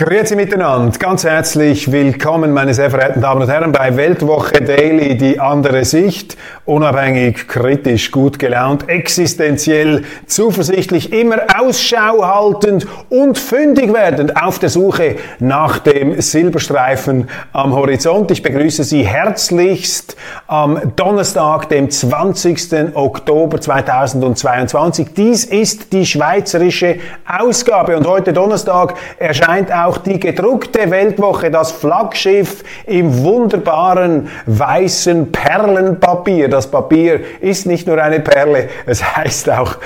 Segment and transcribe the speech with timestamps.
[0.00, 5.40] Grüezi miteinander, ganz herzlich willkommen, meine sehr verehrten Damen und Herren, bei Weltwoche Daily, die
[5.40, 14.60] andere Sicht, unabhängig, kritisch, gut gelaunt, existenziell, zuversichtlich, immer Ausschau haltend und fündig werdend auf
[14.60, 18.30] der Suche nach dem Silberstreifen am Horizont.
[18.30, 20.14] Ich begrüße Sie herzlichst
[20.46, 22.94] am Donnerstag, dem 20.
[22.94, 25.08] Oktober 2022.
[25.16, 31.72] Dies ist die schweizerische Ausgabe und heute Donnerstag erscheint auch auch die gedruckte Weltwoche, das
[31.72, 36.48] Flaggschiff im wunderbaren weißen Perlenpapier.
[36.48, 39.78] Das Papier ist nicht nur eine Perle, es heißt auch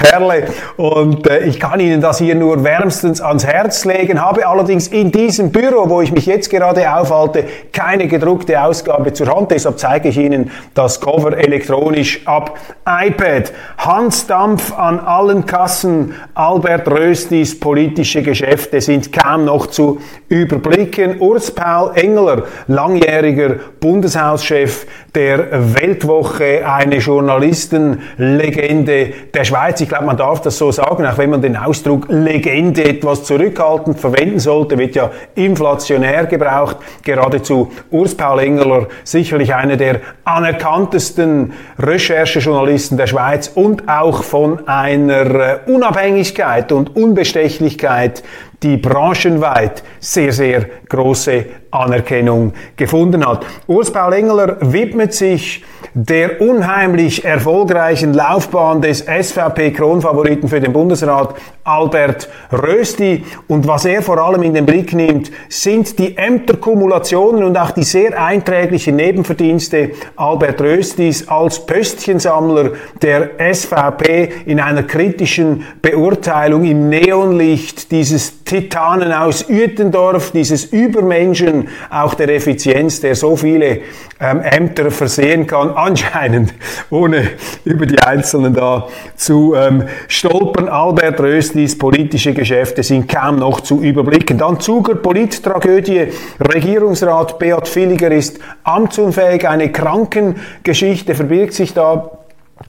[0.00, 0.44] Perle.
[0.76, 5.12] Und äh, ich kann Ihnen das hier nur wärmstens ans Herz legen, habe allerdings in
[5.12, 9.50] diesem Büro, wo ich mich jetzt gerade aufhalte, keine gedruckte Ausgabe zur Hand.
[9.50, 13.52] Deshalb zeige ich Ihnen das Cover elektronisch ab iPad.
[13.78, 16.14] Hans Dampf an allen Kassen.
[16.34, 21.20] Albert Röstis politische Geschäfte sind kaum noch zu überblicken.
[21.20, 29.80] Urs Paul Engeler, langjähriger Bundeshauschef der Weltwoche, eine Journalistenlegende der Schweiz.
[29.80, 33.98] Ich glaube, man darf das so sagen, auch wenn man den Ausdruck Legende etwas zurückhaltend
[33.98, 36.76] verwenden sollte, wird ja inflationär gebraucht.
[37.02, 45.60] Geradezu Urs Paul Engeler, sicherlich einer der anerkanntesten Recherchejournalisten der Schweiz und auch von einer
[45.66, 48.22] Unabhängigkeit und Unbestechlichkeit,
[48.62, 53.46] die branchenweit sehr, sehr große Anerkennung gefunden hat.
[53.66, 55.64] Urs Paul Engeler widmet sich
[55.94, 63.24] der unheimlich erfolgreichen Laufbahn des SVP-Kronfavoriten für den Bundesrat Albert Rösti.
[63.48, 67.82] Und was er vor allem in den Blick nimmt, sind die Ämterkumulationen und auch die
[67.82, 72.70] sehr einträglichen Nebenverdienste Albert Röstis als Pöstchensammler
[73.02, 81.59] der SVP in einer kritischen Beurteilung im Neonlicht dieses Titanen aus Uetendorf, dieses Übermenschen,
[81.90, 83.80] auch der Effizienz, der so viele
[84.20, 86.54] ähm, Ämter versehen kann, anscheinend,
[86.90, 87.28] ohne
[87.64, 90.68] über die Einzelnen da zu ähm, stolpern.
[90.68, 94.38] Albert Röstis politische Geschäfte sind kaum noch zu überblicken.
[94.38, 96.08] Dann Zuger Polittragödie.
[96.40, 99.48] Regierungsrat Beat Villiger ist amtsunfähig.
[99.48, 102.19] Eine Krankengeschichte verbirgt sich da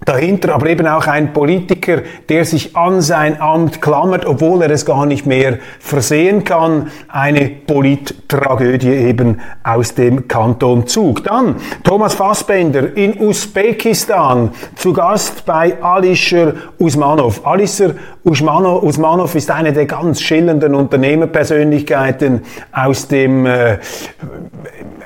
[0.06, 4.86] dahinter aber eben auch ein Politiker, der sich an sein Amt klammert, obwohl er es
[4.86, 6.92] gar nicht mehr versehen kann.
[7.08, 11.24] Eine Polittragödie eben aus dem Kanton Zug.
[11.24, 17.46] Dann Thomas Fassbender in Usbekistan zu Gast bei Alisher Usmanov.
[17.46, 17.94] Alisher
[18.24, 22.42] Usmanov ist eine der ganz schillernden Unternehmerpersönlichkeiten
[22.72, 23.78] aus dem äh,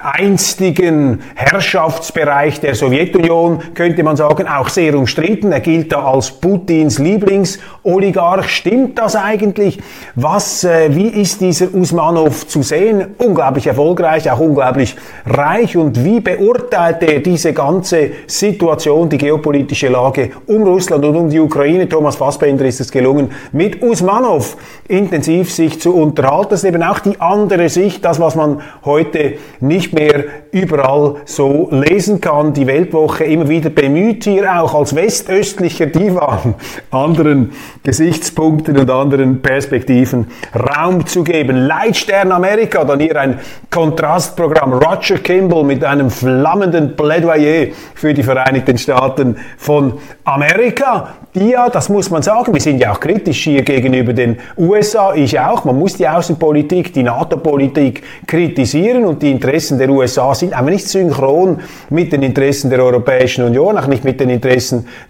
[0.02, 5.52] einstigen Herrschaftsbereich der Sowjetunion, könnte man sagen, auch sehr umstritten.
[5.52, 8.48] Er gilt da als Putins Lieblingsoligarch.
[8.50, 9.80] Stimmt das eigentlich?
[10.16, 13.16] Was, äh, wie ist dieser Usmanov zu sehen?
[13.18, 15.76] Unglaublich erfolgreich, auch unglaublich reich.
[15.76, 21.40] Und wie beurteilt er diese ganze Situation, die geopolitische Lage um Russland und um die
[21.40, 21.90] Ukraine?
[21.90, 24.58] Thomas Fassbender ist es gelungen, mit Usmanov
[24.88, 26.50] intensiv sich zu unterhalten.
[26.52, 31.70] Das ist eben auch die andere Sicht, das, was man heute nicht mehr überall so
[31.72, 32.54] lesen kann.
[32.54, 36.56] Die Weltwoche immer wieder bemüht hier auch als westöstlicher Divan
[36.92, 37.52] anderen
[37.84, 41.58] Gesichtspunkten und anderen Perspektiven Raum zu geben.
[41.58, 43.40] Leitstern Amerika, dann hier ein
[43.70, 44.74] Kontrastprogramm.
[44.74, 51.16] Roger Kimball mit einem flammenden Plädoyer für die Vereinigten Staaten von Amerika.
[51.36, 55.14] Die ja, das muss man sagen, wir sind ja auch kritisch hier gegenüber den USA,
[55.14, 55.66] ich auch.
[55.66, 60.88] Man muss die Außenpolitik, die NATO-Politik kritisieren und die Interessen der USA sind aber nicht
[60.88, 61.60] synchron
[61.90, 64.55] mit den Interessen der Europäischen Union, auch nicht mit den Interessen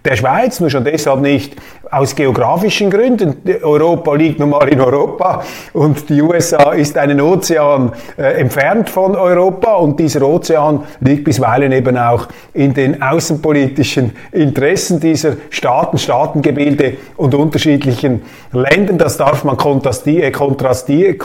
[0.03, 1.55] der Schweiz, nur schon deshalb nicht
[1.91, 3.37] aus geografischen Gründen.
[3.61, 5.43] Europa liegt nun mal in Europa
[5.73, 11.71] und die USA ist einen Ozean äh, entfernt von Europa und dieser Ozean liegt bisweilen
[11.71, 18.97] eben auch in den außenpolitischen Interessen dieser Staaten, Staatengebilde und unterschiedlichen Ländern.
[18.97, 21.17] Das darf man kontrastieren, kontrastieren,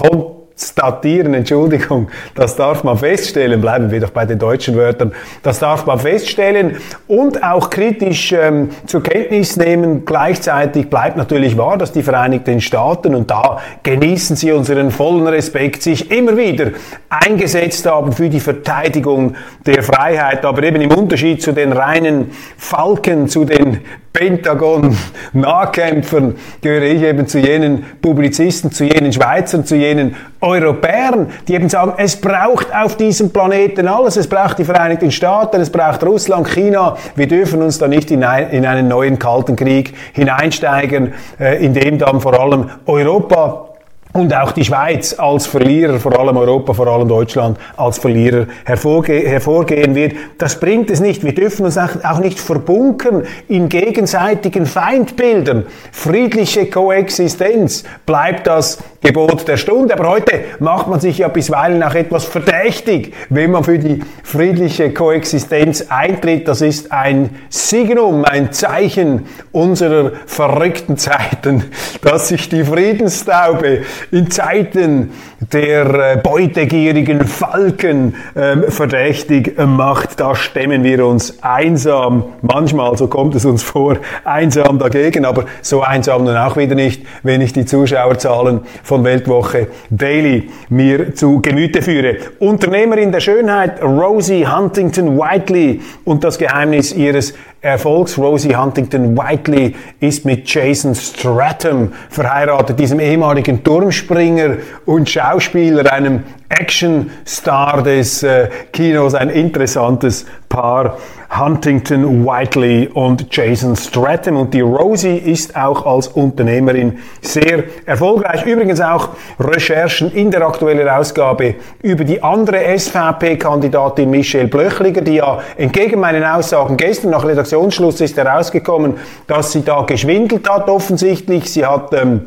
[0.61, 5.13] konstatieren, Entschuldigung, das darf man feststellen, bleiben wir doch bei den deutschen Wörtern,
[5.43, 6.77] das darf man feststellen
[7.07, 10.05] und auch kritisch ähm, zur Kenntnis nehmen.
[10.05, 15.83] Gleichzeitig bleibt natürlich wahr, dass die Vereinigten Staaten, und da genießen sie unseren vollen Respekt,
[15.83, 16.73] sich immer wieder
[17.09, 23.29] eingesetzt haben für die Verteidigung der Freiheit, aber eben im Unterschied zu den reinen Falken,
[23.29, 23.81] zu den
[24.13, 30.17] Pentagon-Nahkämpfern gehöre ich eben zu jenen Publizisten, zu jenen Schweizern, zu jenen
[30.51, 34.17] Europäern, die eben sagen, es braucht auf diesem Planeten alles.
[34.17, 36.97] Es braucht die Vereinigten Staaten, es braucht Russland, China.
[37.15, 41.75] Wir dürfen uns da nicht in, ein, in einen neuen Kalten Krieg hineinsteigen, äh, in
[41.75, 43.70] dem dann vor allem Europa
[44.13, 49.21] und auch die Schweiz als Verlierer, vor allem Europa, vor allem Deutschland als Verlierer hervorge
[49.21, 50.15] hervorgehen wird.
[50.37, 51.23] Das bringt es nicht.
[51.23, 55.67] Wir dürfen uns auch nicht verbunkern in gegenseitigen Feindbildern.
[55.93, 59.95] Friedliche Koexistenz bleibt das Gebot der Stunde.
[59.95, 64.93] Aber heute macht man sich ja bisweilen auch etwas verdächtig, wenn man für die friedliche
[64.93, 66.49] Koexistenz eintritt.
[66.49, 71.65] Das ist ein Signum, ein Zeichen unserer verrückten Zeiten,
[72.03, 75.13] dass sich die Friedenstaube in Zeiten
[75.53, 80.21] der äh, beutegierigen Falken äh, verdächtig macht.
[80.21, 85.83] Da stemmen wir uns einsam, manchmal, so kommt es uns vor, einsam dagegen, aber so
[85.83, 91.83] einsam dann auch wieder nicht, wenn ich die Zuschauerzahlen von Weltwoche Daily mir zu Gemüte
[91.83, 92.17] führe.
[92.39, 98.17] Unternehmerin der Schönheit Rosie Huntington Whiteley und das Geheimnis ihres Erfolgs.
[98.17, 107.83] Rosie Huntington Whiteley ist mit Jason Stratham verheiratet, diesem ehemaligen Turmspringer und Schauspieler, einem Actionstar
[107.83, 110.99] des äh, Kinos, ein interessantes Paar.
[111.39, 114.37] Huntington Whiteley und Jason Stratham.
[114.37, 118.45] Und die Rosie ist auch als Unternehmerin sehr erfolgreich.
[118.45, 125.39] Übrigens auch Recherchen in der aktuellen Ausgabe über die andere SVP-Kandidatin Michelle Blöchliger, die ja
[125.57, 128.95] entgegen meinen Aussagen gestern nach Redaktionsschluss ist herausgekommen,
[129.29, 131.51] dass sie da geschwindelt hat offensichtlich.
[131.51, 132.27] Sie hat ähm,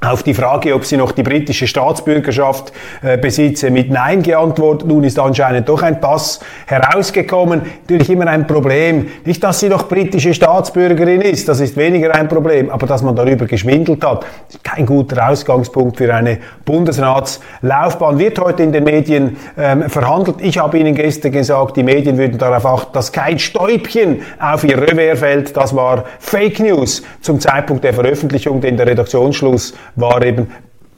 [0.00, 2.72] auf die Frage, ob sie noch die britische Staatsbürgerschaft
[3.02, 4.86] äh, besitze, mit Nein geantwortet.
[4.86, 7.62] Nun ist anscheinend doch ein Pass herausgekommen.
[7.82, 9.08] Natürlich immer ein Problem.
[9.24, 13.16] Nicht, dass sie noch britische Staatsbürgerin ist, das ist weniger ein Problem, aber dass man
[13.16, 14.26] darüber geschwindelt hat,
[14.62, 18.18] kein guter Ausgangspunkt für eine Bundesratslaufbahn.
[18.18, 20.36] Wird heute in den Medien ähm, verhandelt.
[20.40, 24.76] Ich habe Ihnen gestern gesagt, die Medien würden darauf achten, dass kein Stäubchen auf ihr
[24.76, 25.56] Revers fällt.
[25.56, 30.48] Das war Fake News zum Zeitpunkt der Veröffentlichung, denn der Redaktionsschluss war eben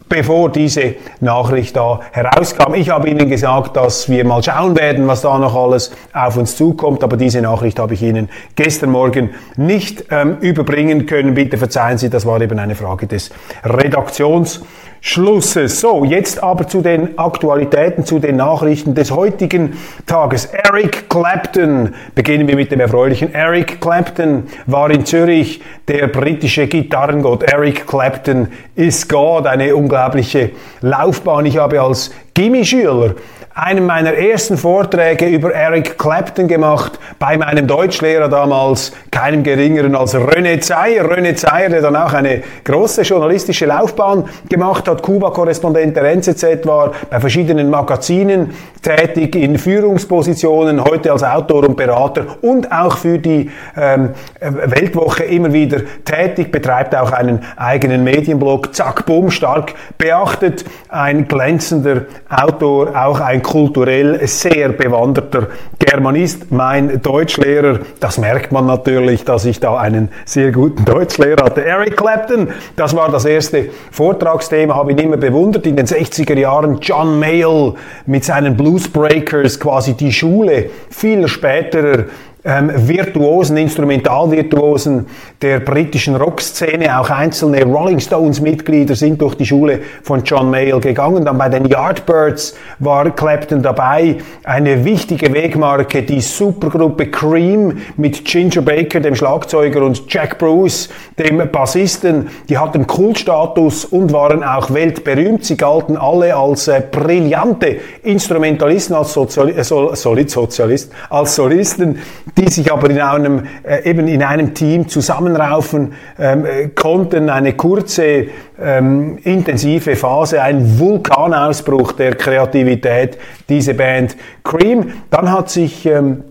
[0.08, 2.74] bevor diese Nachricht da herauskam.
[2.74, 6.56] Ich habe Ihnen gesagt, dass wir mal schauen werden, was da noch alles auf uns
[6.56, 11.34] zukommt, aber diese Nachricht habe ich Ihnen gestern Morgen nicht ähm, überbringen können.
[11.34, 13.30] Bitte verzeihen Sie, das war eben eine Frage des
[13.64, 14.62] Redaktions.
[15.00, 15.80] Schlusses.
[15.80, 20.46] So, jetzt aber zu den Aktualitäten, zu den Nachrichten des heutigen Tages.
[20.46, 21.94] Eric Clapton.
[22.14, 23.32] Beginnen wir mit dem erfreulichen.
[23.34, 27.44] Eric Clapton war in Zürich der britische Gitarrengott.
[27.44, 29.46] Eric Clapton ist God.
[29.46, 30.50] Eine unglaubliche
[30.80, 31.46] Laufbahn.
[31.46, 33.14] Ich habe als Gimmischüler
[33.58, 40.14] einen meiner ersten Vorträge über Eric Clapton gemacht, bei meinem Deutschlehrer damals, keinem geringeren als
[40.14, 41.05] René Zeyer.
[41.10, 46.93] René Zeyer, der dann auch eine große journalistische Laufbahn gemacht hat, Kuba-Korrespondent der NZZ war,
[47.10, 53.50] bei verschiedenen Magazinen tätig, in Führungspositionen, heute als Autor und Berater und auch für die
[53.76, 61.26] ähm, Weltwoche immer wieder tätig, betreibt auch einen eigenen Medienblog, zack, bumm, stark beachtet, ein
[61.26, 65.47] glänzender Autor, auch ein kulturell sehr bewanderter
[65.78, 66.52] Germanist.
[66.52, 71.64] Mein Deutschlehrer, das merkt man natürlich, dass ich da einen sehr guten Deutschlehrer hatte.
[71.64, 75.67] Eric Clapton, das war das erste Vortragsthema, habe ihn immer bewundert.
[75.67, 77.73] In den 60er Jahren John Mayall
[78.05, 82.05] mit seinen Bluesbreakers, quasi die Schule viel späterer
[82.45, 85.07] ähm, Virtuosen, Instrumentalvirtuosen
[85.42, 90.80] der britischen Rockszene, auch einzelne Rolling Stones Mitglieder sind durch die Schule von John Mayall
[90.80, 91.25] gegangen.
[91.25, 94.18] Dann bei den Yardbirds war Clapton dabei.
[94.45, 101.42] Eine wichtige Wegmarke, die Supergruppe Cream mit Ginger Baker, dem Schlagzeuger, und Jack Bruce, dem
[101.50, 102.28] Bassisten.
[102.49, 105.45] Die hatten Kultstatus und waren auch weltberühmt.
[105.45, 111.99] Sie galten alle als äh, brillante Instrumentalisten, als Soziali äh, Sozialist, als Solisten
[112.38, 117.28] die sich aber in einem, äh, eben in einem Team zusammenraufen ähm, äh, konnten.
[117.30, 118.28] Eine kurze,
[118.61, 123.18] ähm, intensive Phase, ein Vulkanausbruch der Kreativität,
[123.49, 124.92] diese Band Cream.
[125.11, 126.23] Dann hat sich ähm,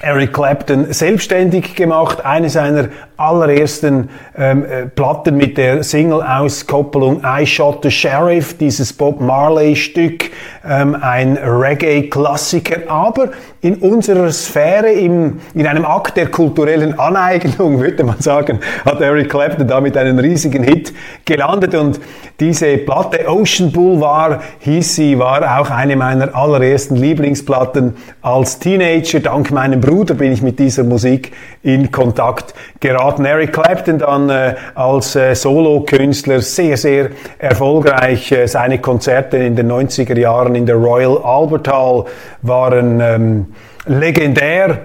[0.00, 2.24] Eric Clapton selbstständig gemacht.
[2.24, 2.88] Eine seiner
[3.18, 10.30] allerersten ähm, äh, Platten mit der Single-Auskopplung I Shot the Sheriff, dieses Bob Marley-Stück,
[10.66, 18.04] ähm, ein Reggae-Klassiker, aber in unserer Sphäre, im, in einem Akt der kulturellen Aneignung, würde
[18.04, 20.94] man sagen, hat Eric Clapton damit einen riesigen Hit
[21.24, 21.98] gelandet und
[22.38, 29.18] diese Platte Ocean Boulevard hieß sie, war auch eine meiner allerersten Lieblingsplatten als Teenager.
[29.18, 31.32] Dank meinem Bruder bin ich mit dieser Musik
[31.64, 33.07] in Kontakt geraten.
[33.16, 38.30] Eric Clapton dann äh, als äh, Solo-Künstler sehr, sehr erfolgreich.
[38.32, 42.04] Äh, seine Konzerte in den 90er Jahren in der Royal Albert Hall
[42.42, 43.46] waren ähm,
[43.86, 44.78] legendär.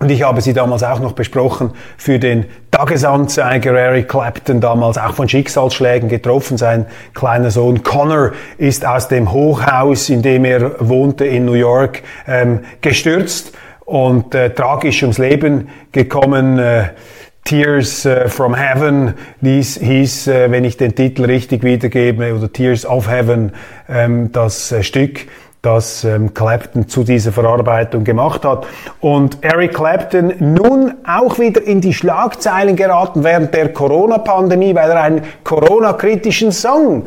[0.00, 5.14] Und ich habe sie damals auch noch besprochen für den Tagesanzeiger Eric Clapton, damals auch
[5.14, 6.58] von Schicksalsschlägen getroffen.
[6.58, 12.02] Sein kleiner Sohn Connor ist aus dem Hochhaus, in dem er wohnte in New York,
[12.26, 13.52] ähm, gestürzt
[13.84, 16.58] und äh, tragisch ums Leben gekommen.
[16.58, 16.88] Äh,
[17.44, 22.86] Tears äh, from Heaven dies hieß, äh, wenn ich den Titel richtig wiedergebe, oder Tears
[22.86, 23.52] of Heaven,
[23.86, 25.26] ähm, das äh, Stück
[25.64, 28.66] das ähm, Clapton zu dieser Verarbeitung gemacht hat.
[29.00, 35.02] Und Eric Clapton nun auch wieder in die Schlagzeilen geraten während der Corona-Pandemie, weil er
[35.02, 37.06] einen Corona-kritischen Song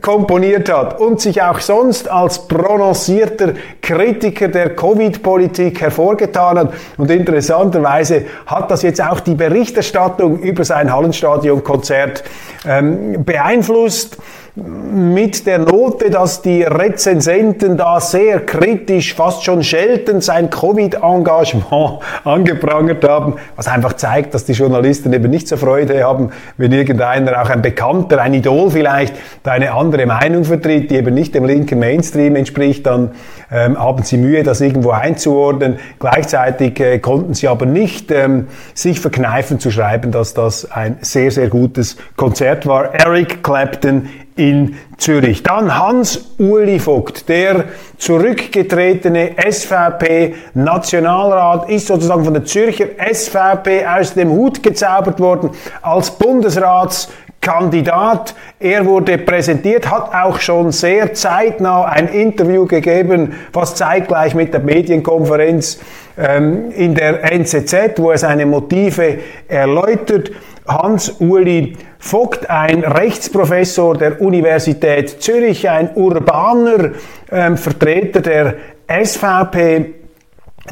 [0.00, 6.74] komponiert hat und sich auch sonst als prononcierter Kritiker der Covid-Politik hervorgetan hat.
[6.96, 12.22] Und interessanterweise hat das jetzt auch die Berichterstattung über sein Hallenstadion-Konzert
[12.66, 14.18] ähm, beeinflusst
[14.56, 23.02] mit der Note, dass die Rezensenten da sehr kritisch, fast schon scheltend sein Covid-Engagement angeprangert
[23.02, 27.50] haben, was einfach zeigt, dass die Journalisten eben nicht so Freude haben, wenn irgendeiner, auch
[27.50, 31.80] ein Bekannter, ein Idol vielleicht, da eine andere Meinung vertritt, die eben nicht dem linken
[31.80, 33.10] Mainstream entspricht, dann
[33.50, 35.80] ähm, haben sie Mühe, das irgendwo einzuordnen.
[35.98, 41.32] Gleichzeitig äh, konnten sie aber nicht ähm, sich verkneifen zu schreiben, dass das ein sehr,
[41.32, 42.94] sehr gutes Konzert war.
[42.94, 45.42] Eric Clapton in Zürich.
[45.42, 47.64] Dann Hans-Uli Vogt, der
[47.98, 55.50] zurückgetretene SVP-Nationalrat, ist sozusagen von der Zürcher SVP aus dem Hut gezaubert worden
[55.82, 58.34] als Bundesratskandidat.
[58.58, 64.58] Er wurde präsentiert, hat auch schon sehr zeitnah ein Interview gegeben, fast zeitgleich mit der
[64.60, 65.78] Medienkonferenz
[66.18, 70.32] ähm, in der NZZ, wo er seine Motive erläutert.
[70.66, 76.92] Hans-Uli Vogt, ein Rechtsprofessor der Universität Zürich, ein urbaner
[77.30, 78.54] ähm, Vertreter der
[78.88, 80.03] SVP,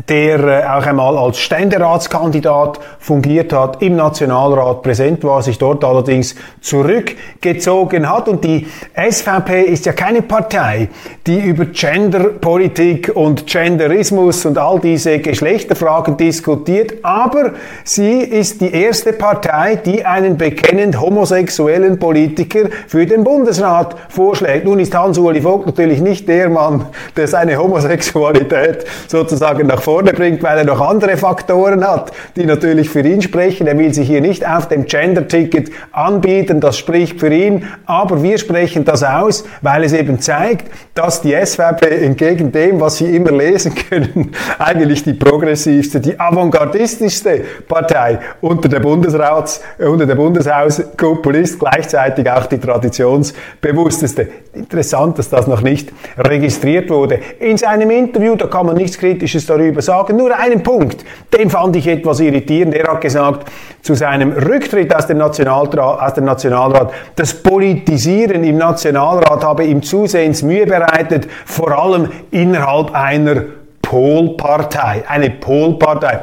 [0.09, 6.35] der äh, auch einmal als Ständeratskandidat fungiert hat, im Nationalrat präsent war, sich dort allerdings
[6.63, 8.27] zurückgezogen hat.
[8.29, 10.89] Und die SVP ist ja keine Partei,
[11.27, 17.53] die über Genderpolitik und Genderismus und all diese Geschlechterfragen diskutiert, aber
[17.85, 24.65] sie ist die erste Partei, die einen bekennend homosexuellen Politiker für den Bundesrat vorschlägt.
[24.65, 30.43] Nun ist Hans-Uli Vogt natürlich nicht der Mann, der seine Homosexualität sozusagen nach vorne bringt,
[30.43, 33.67] weil er noch andere Faktoren hat, die natürlich für ihn sprechen.
[33.67, 38.39] Er will sich hier nicht auf dem Gender-Ticket anbieten, das spricht für ihn, aber wir
[38.39, 43.33] sprechen das aus, weil es eben zeigt, dass die SVP entgegen dem, was Sie immer
[43.33, 51.59] lesen können, eigentlich die progressivste, die avantgardistischste Partei unter der Bundesrats, unter der Bundeshauskuppel ist,
[51.59, 54.29] gleichzeitig auch die traditionsbewussteste.
[54.53, 57.21] Interessant, dass das noch nicht registriert wurde.
[57.41, 60.17] In seinem Interview, da kann man nichts Kritisches darüber darüber sagen.
[60.17, 61.05] Nur einen Punkt,
[61.37, 62.75] den fand ich etwas irritierend.
[62.75, 63.51] Er hat gesagt,
[63.81, 69.83] zu seinem Rücktritt aus dem, Nationalrat, aus dem Nationalrat, das Politisieren im Nationalrat habe ihm
[69.83, 73.43] zusehends Mühe bereitet, vor allem innerhalb einer
[73.81, 75.05] Polpartei.
[75.09, 76.21] Eine Polpartei.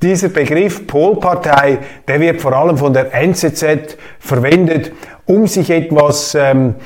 [0.00, 4.92] Dieser Begriff Polpartei, der wird vor allem von der NZZ verwendet,
[5.26, 6.76] um sich etwas ähm,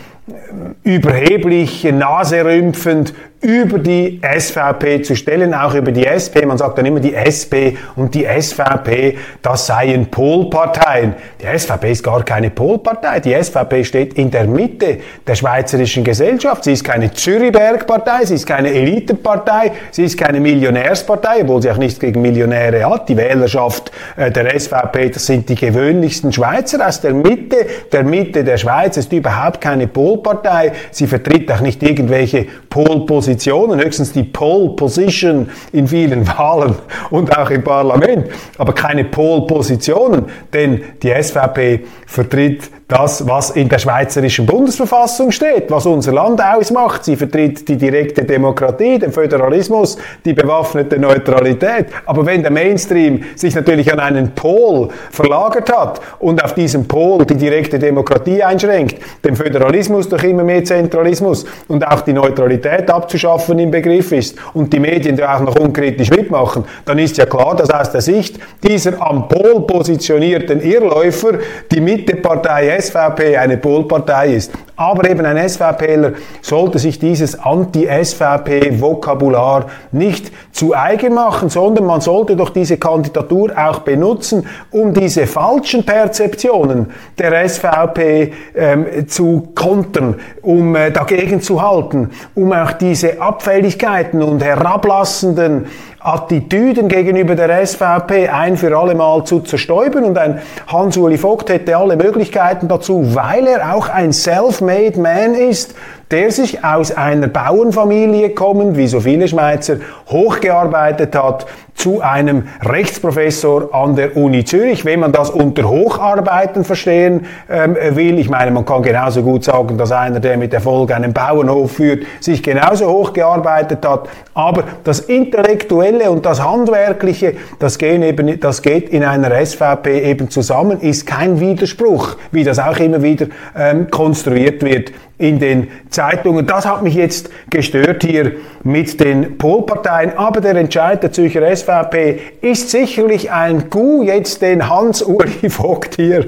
[0.82, 6.46] überheblich, naserümpfend über die SVP zu stellen, auch über die SP.
[6.46, 11.14] Man sagt dann immer die SP und die SVP, das seien Polparteien.
[11.40, 13.18] Die SVP ist gar keine Polpartei.
[13.18, 16.62] Die SVP steht in der Mitte der schweizerischen Gesellschaft.
[16.62, 21.78] Sie ist keine Zürichberg-Partei, sie ist keine Elitenpartei, sie ist keine Millionärspartei, obwohl sie auch
[21.78, 23.08] nichts gegen Millionäre hat.
[23.08, 28.44] Die Wählerschaft äh, der SVP, das sind die gewöhnlichsten Schweizer aus der Mitte, der Mitte
[28.44, 30.72] der Schweiz, ist überhaupt keine Polpartei.
[30.92, 36.74] Sie vertritt auch nicht irgendwelche Polpositionen Positionen, höchstens die Pole Position in vielen Wahlen
[37.10, 38.26] und auch im Parlament,
[38.58, 45.70] aber keine Pole Positionen, denn die SVP vertritt das, was in der Schweizerischen Bundesverfassung steht,
[45.70, 47.04] was unser Land ausmacht.
[47.04, 51.86] Sie vertritt die direkte Demokratie, den Föderalismus, die bewaffnete Neutralität.
[52.04, 57.24] Aber wenn der Mainstream sich natürlich an einen Pol verlagert hat und auf diesem Pol
[57.24, 63.58] die direkte Demokratie einschränkt, den Föderalismus durch immer mehr Zentralismus und auch die Neutralität abzuschaffen
[63.58, 67.56] im Begriff ist und die Medien da auch noch unkritisch mitmachen, dann ist ja klar,
[67.56, 71.38] dass aus der Sicht dieser am Pol positionierten Irrläufer
[71.70, 74.52] die Mittepartei SVP eine Polpartei ist.
[74.76, 82.34] Aber eben ein SVPler sollte sich dieses Anti-SVP-Vokabular nicht zu eigen machen, sondern man sollte
[82.36, 90.74] doch diese Kandidatur auch benutzen, um diese falschen Perzeptionen der SVP ähm, zu kontern, um
[90.74, 95.66] äh, dagegen zu halten, um auch diese Abfälligkeiten und herablassenden
[96.04, 100.04] Attitüden gegenüber der SVP ein für alle Mal zu zerstäuben.
[100.04, 105.74] Und ein Hans-Uli Vogt hätte alle Möglichkeiten dazu, weil er auch ein Self-Made Man ist,
[106.12, 109.76] der sich aus einer Bauernfamilie kommend, wie so viele Schweizer,
[110.08, 114.84] hochgearbeitet hat zu einem Rechtsprofessor an der Uni Zürich.
[114.84, 119.78] Wenn man das unter Hocharbeiten verstehen ähm, will, ich meine, man kann genauso gut sagen,
[119.78, 124.08] dass einer, der mit Erfolg einen Bauernhof führt, sich genauso hochgearbeitet hat.
[124.34, 130.28] Aber das Intellektuelle und das Handwerkliche, das, gehen eben, das geht in einer SVP eben
[130.28, 133.26] zusammen, ist kein Widerspruch, wie das auch immer wieder
[133.56, 134.92] ähm, konstruiert wird
[135.22, 136.46] in den Zeitungen.
[136.46, 138.32] Das hat mich jetzt gestört hier
[138.64, 140.18] mit den Polparteien.
[140.18, 146.26] Aber der Entscheid der Zürcher SVP ist sicherlich ein Coup, jetzt den Hans-Uli Vogt hier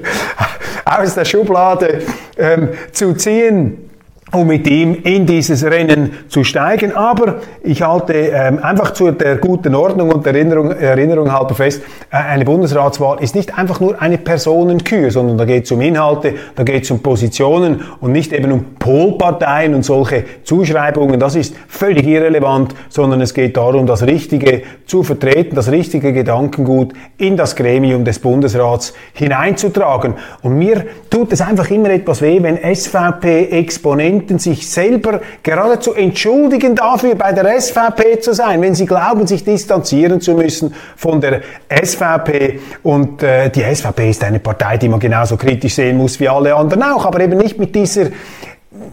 [0.85, 2.03] aus der Schublade
[2.37, 3.89] ähm, zu ziehen
[4.31, 6.95] um mit ihm in dieses Rennen zu steigen.
[6.95, 12.17] Aber ich halte ähm, einfach zu der guten Ordnung und Erinnerung, Erinnerung halber fest, äh,
[12.17, 16.63] eine Bundesratswahl ist nicht einfach nur eine Personenkür, sondern da geht es um Inhalte, da
[16.63, 21.19] geht es um Positionen und nicht eben um Polparteien und solche Zuschreibungen.
[21.19, 26.93] Das ist völlig irrelevant, sondern es geht darum, das Richtige zu vertreten, das richtige Gedankengut
[27.17, 30.15] in das Gremium des Bundesrats hineinzutragen.
[30.41, 36.75] Und mir tut es einfach immer etwas weh, wenn SVP-Exponenten könnten sich selber geradezu entschuldigen
[36.75, 41.41] dafür, bei der SVP zu sein, wenn sie glauben, sich distanzieren zu müssen von der
[41.69, 42.59] SVP.
[42.83, 46.55] Und äh, die SVP ist eine Partei, die man genauso kritisch sehen muss wie alle
[46.55, 48.07] anderen auch, aber eben nicht mit dieser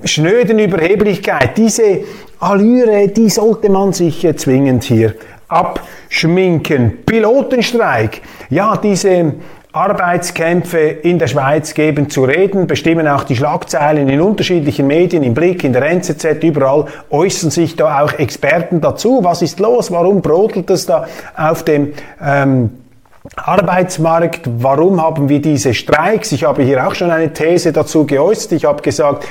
[0.04, 1.56] schnöden Überheblichkeit.
[1.56, 2.00] Diese
[2.40, 5.14] Allüre, die sollte man sich äh, zwingend hier
[5.46, 7.04] abschminken.
[7.06, 8.22] Pilotenstreik.
[8.50, 9.34] Ja, diese
[9.72, 15.32] Arbeitskämpfe in der Schweiz geben zu reden, bestimmen auch die Schlagzeilen in unterschiedlichen Medien, im
[15.32, 19.20] Blick, in der NZZ, überall äußern sich da auch Experten dazu.
[19.22, 19.90] Was ist los?
[19.90, 22.70] Warum brodelt es da auf dem ähm,
[23.36, 26.32] Arbeitsmarkt, warum haben wir diese Streiks?
[26.32, 28.52] Ich habe hier auch schon eine These dazu geäußert.
[28.52, 29.26] Ich habe gesagt,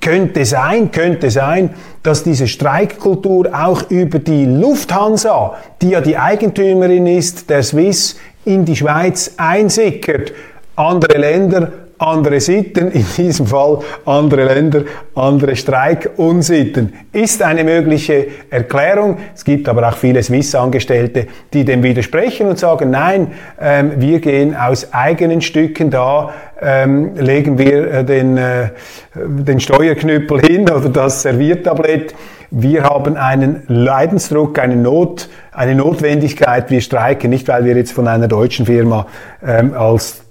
[0.00, 1.70] könnte sein, könnte sein,
[2.02, 8.64] dass diese Streikkultur auch über die Lufthansa, die ja die Eigentümerin ist der Swiss, in
[8.64, 10.32] die Schweiz einsickert.
[10.76, 16.94] Andere Länder, andere Sitten, in diesem Fall andere Länder, andere Streikunsitten.
[17.12, 19.18] Ist eine mögliche Erklärung.
[19.34, 24.56] Es gibt aber auch viele Swiss-Angestellte, die dem widersprechen und sagen, nein, ähm, wir gehen
[24.56, 28.70] aus eigenen Stücken da, ähm, legen wir äh, den, äh,
[29.14, 32.14] den Steuerknüppel hin oder das Serviertablett.
[32.50, 36.70] Wir haben einen Leidensdruck, eine Not, eine Notwendigkeit.
[36.70, 39.06] Wir streiken nicht, weil wir jetzt von einer deutschen Firma
[39.44, 40.22] ähm, als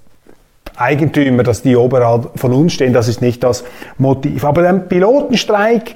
[0.75, 2.91] Eigentümer, dass die oberhalb von uns stehen.
[2.91, 3.63] Das ist nicht das
[3.97, 4.43] Motiv.
[4.43, 5.95] Aber beim Pilotenstreik,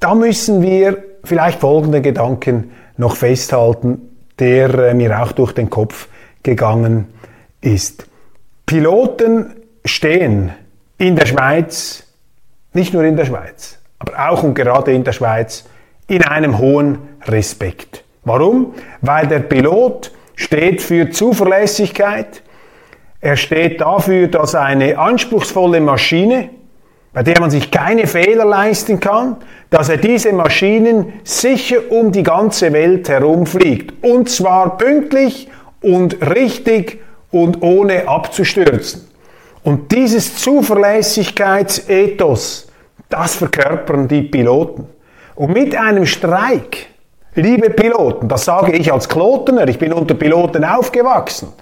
[0.00, 4.00] da müssen wir vielleicht folgende Gedanken noch festhalten,
[4.38, 6.08] der äh, mir auch durch den Kopf
[6.42, 7.08] gegangen
[7.60, 8.06] ist.
[8.64, 10.52] Piloten stehen
[10.98, 12.04] in der Schweiz,
[12.72, 15.64] nicht nur in der Schweiz, aber auch und gerade in der Schweiz,
[16.08, 18.02] in einem hohen Respekt.
[18.24, 18.74] Warum?
[19.00, 22.42] Weil der Pilot steht für Zuverlässigkeit,
[23.20, 26.50] er steht dafür, dass eine anspruchsvolle Maschine,
[27.12, 29.36] bei der man sich keine Fehler leisten kann,
[29.70, 34.04] dass er diese Maschinen sicher um die ganze Welt herumfliegt.
[34.04, 35.48] Und zwar pünktlich
[35.80, 36.98] und richtig
[37.30, 39.06] und ohne abzustürzen.
[39.62, 42.71] Und dieses Zuverlässigkeitsethos,
[43.12, 44.86] das verkörpern die Piloten.
[45.34, 46.88] Und mit einem Streik,
[47.34, 51.52] liebe Piloten, das sage ich als Klotener, ich bin unter Piloten aufgewachsen.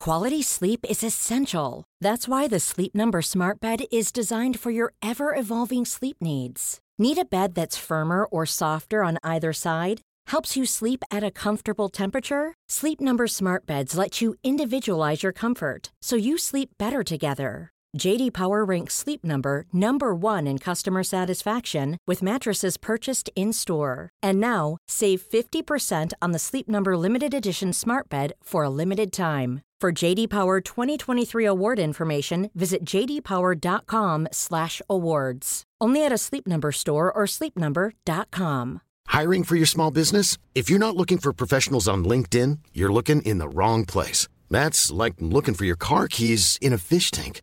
[0.00, 1.82] Quality sleep is essential.
[2.00, 6.78] That's why the Sleep Number Smart Bed is designed for your ever evolving sleep needs.
[6.98, 10.00] Need a bed that's firmer or softer on either side?
[10.26, 12.54] helps you sleep at a comfortable temperature?
[12.68, 17.72] Sleep Number Smart Beds let you individualize your comfort so you sleep better together.
[17.96, 24.10] JD Power ranks Sleep Number number 1 in customer satisfaction with mattresses purchased in-store.
[24.22, 29.12] And now, save 50% on the Sleep Number limited edition Smart Bed for a limited
[29.12, 29.62] time.
[29.80, 35.62] For JD Power 2023 award information, visit jdpower.com/awards.
[35.80, 38.80] Only at a Sleep Number store or sleepnumber.com.
[39.08, 40.38] Hiring for your small business?
[40.54, 44.28] If you're not looking for professionals on LinkedIn, you're looking in the wrong place.
[44.50, 47.42] That's like looking for your car keys in a fish tank.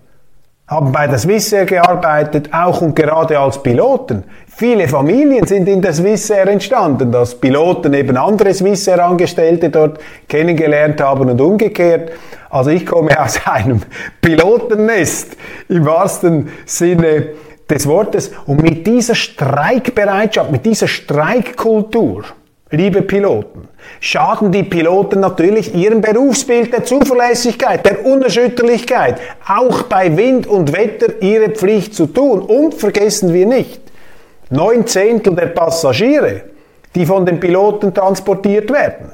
[0.71, 4.23] haben bei der Swissair gearbeitet, auch und gerade als Piloten.
[4.47, 11.29] Viele Familien sind in der Swissair entstanden, dass Piloten eben andere Swissair-Angestellte dort kennengelernt haben
[11.29, 12.11] und umgekehrt.
[12.49, 13.81] Also ich komme aus einem
[14.21, 15.35] Pilotennest
[15.67, 17.31] im wahrsten Sinne
[17.69, 18.31] des Wortes.
[18.45, 22.23] Und mit dieser Streikbereitschaft, mit dieser Streikkultur,
[22.69, 23.67] liebe Piloten,
[23.99, 31.21] schaden die Piloten natürlich ihrem Berufsbild der Zuverlässigkeit, der Unerschütterlichkeit, auch bei Wind und Wetter
[31.21, 32.41] ihre Pflicht zu tun.
[32.41, 33.81] Und vergessen wir nicht,
[34.49, 36.41] neun Zehntel der Passagiere,
[36.95, 39.11] die von den Piloten transportiert werden,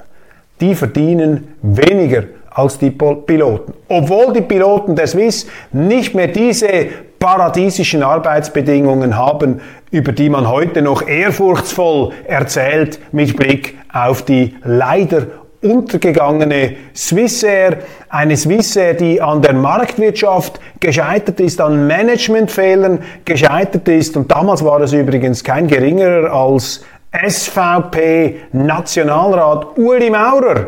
[0.60, 3.74] die verdienen weniger als die Piloten.
[3.88, 6.68] Obwohl die Piloten der Swiss nicht mehr diese
[7.20, 9.62] paradiesischen Arbeitsbedingungen haben,
[9.92, 15.28] über die man heute noch ehrfurchtsvoll erzählt mit Blick auf die leider
[15.62, 24.16] untergegangene Swissair, eine Swissair, die an der Marktwirtschaft gescheitert ist, an Managementfehlern gescheitert ist.
[24.18, 30.68] Und damals war es übrigens kein geringerer als SVP-Nationalrat Uli Maurer,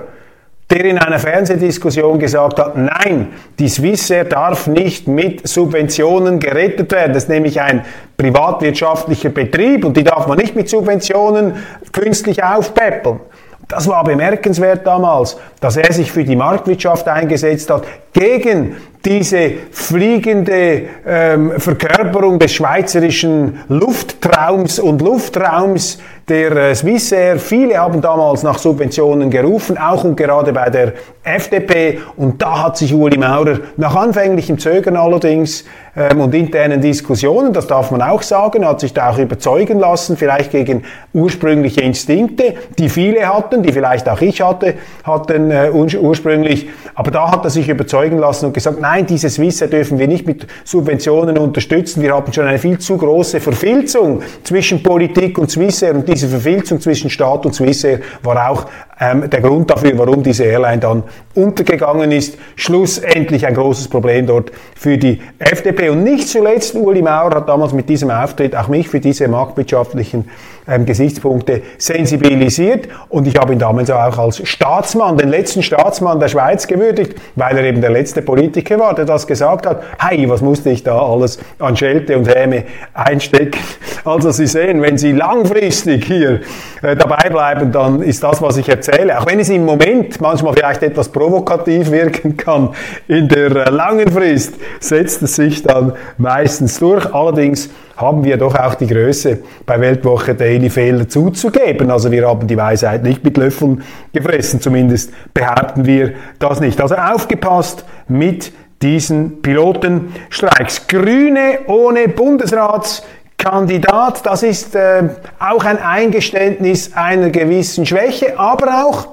[0.71, 7.13] der in einer Fernsehdiskussion gesagt hat, nein, die Swissair darf nicht mit Subventionen gerettet werden.
[7.13, 7.83] Das ist nämlich ein
[8.17, 11.53] privatwirtschaftlicher Betrieb und die darf man nicht mit Subventionen
[11.91, 13.19] künstlich aufpäppeln.
[13.67, 18.77] Das war bemerkenswert damals, dass er sich für die Marktwirtschaft eingesetzt hat, gegen
[19.09, 25.97] diese fliegende ähm, Verkörperung des schweizerischen Lufttraums und Luftraums
[26.29, 27.39] der äh, Swissair.
[27.39, 30.93] Viele haben damals nach Subventionen gerufen, auch und gerade bei der
[31.23, 31.99] FDP.
[32.17, 37.67] Und da hat sich Uli Maurer nach anfänglichem Zögern allerdings ähm, und internen Diskussionen, das
[37.67, 42.89] darf man auch sagen, hat sich da auch überzeugen lassen, vielleicht gegen ursprüngliche Instinkte, die
[42.89, 46.69] viele hatten, die vielleicht auch ich hatte, hatten äh, ursprünglich.
[46.93, 50.25] Aber da hat er sich überzeugen lassen und gesagt, nein, diese Swissair dürfen wir nicht
[50.25, 52.01] mit Subventionen unterstützen.
[52.01, 56.79] Wir haben schon eine viel zu große Verfilzung zwischen Politik und Swissair und diese Verfilzung
[56.79, 58.65] zwischen Staat und Swissair war auch
[58.99, 62.37] ähm, der Grund dafür, warum diese Airline dann untergegangen ist.
[62.55, 65.89] Schlussendlich ein großes Problem dort für die FDP.
[65.89, 70.29] Und nicht zuletzt, Uli Maurer hat damals mit diesem Auftritt auch mich für diese marktwirtschaftlichen
[70.69, 72.87] ähm, Gesichtspunkte sensibilisiert.
[73.09, 77.57] Und ich habe ihn damals auch als Staatsmann, den letzten Staatsmann der Schweiz gewürdigt, weil
[77.57, 79.81] er eben der letzte Politiker war, der das gesagt hat.
[79.99, 83.59] Hey, was musste ich da alles an Schelte und Häme einstecken?
[84.05, 86.41] Also Sie sehen, wenn Sie langfristig hier
[86.81, 90.53] äh, dabei bleiben, dann ist das, was ich erzähle, auch wenn es im Moment manchmal
[90.53, 92.69] vielleicht etwas provokativ wirken kann,
[93.07, 97.13] in der äh, langen Frist setzt es sich dann meistens durch.
[97.13, 97.69] Allerdings
[97.99, 101.91] haben wir doch auch die Größe, bei Weltwoche Daily Fehler zuzugeben.
[101.91, 103.83] Also wir haben die Weisheit nicht mit Löffeln
[104.13, 106.79] gefressen, zumindest behaupten wir das nicht.
[106.79, 110.87] Also aufgepasst mit diesen Pilotenstreiks.
[110.87, 119.09] Grüne ohne Bundesratskandidat, das ist äh, auch ein Eingeständnis einer gewissen Schwäche, aber auch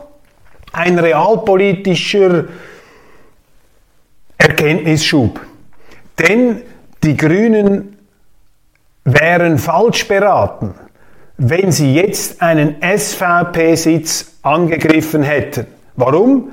[0.72, 2.44] ein realpolitischer
[4.38, 5.40] Erkenntnisschub.
[6.20, 6.62] Denn
[7.02, 7.95] die Grünen
[9.06, 10.74] wären falsch beraten,
[11.38, 15.66] wenn sie jetzt einen SVP-Sitz angegriffen hätten.
[15.94, 16.52] Warum?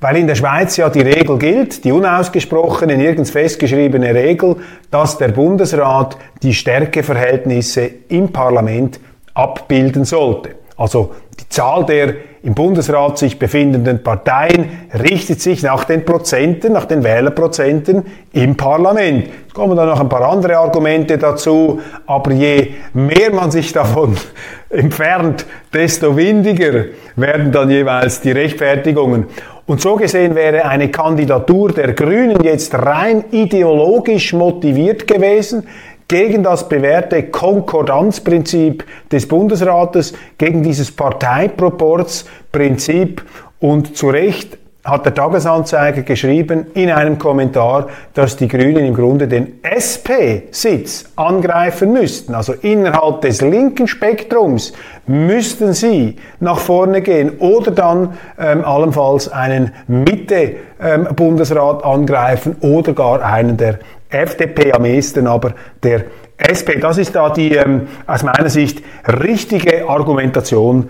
[0.00, 4.56] Weil in der Schweiz ja die Regel gilt, die unausgesprochene, nirgends festgeschriebene Regel,
[4.92, 9.00] dass der Bundesrat die Stärkeverhältnisse im Parlament
[9.34, 10.50] abbilden sollte.
[10.76, 14.70] Also die Zahl der im Bundesrat sich befindenden Parteien
[15.02, 19.28] richtet sich nach den Prozenten, nach den Wählerprozenten im Parlament.
[19.48, 24.16] Es kommen dann noch ein paar andere Argumente dazu, aber je mehr man sich davon
[24.70, 26.84] entfernt, desto windiger
[27.16, 29.26] werden dann jeweils die Rechtfertigungen.
[29.68, 35.66] Und so gesehen wäre eine Kandidatur der Grünen jetzt rein ideologisch motiviert gewesen,
[36.08, 43.22] gegen das bewährte Konkordanzprinzip des Bundesrates, gegen dieses Parteiproportsprinzip
[43.60, 49.28] und zu Recht hat der Tagesanzeiger geschrieben in einem Kommentar, dass die Grünen im Grunde
[49.28, 52.34] den SP-Sitz angreifen müssten.
[52.34, 54.72] Also innerhalb des linken Spektrums
[55.06, 63.22] müssten sie nach vorne gehen oder dann ähm, allenfalls einen Mitte-Bundesrat ähm, angreifen oder gar
[63.22, 66.04] einen der FDP am ehesten, aber der
[66.38, 66.78] SP.
[66.80, 70.88] Das ist da die ähm, aus meiner Sicht richtige Argumentation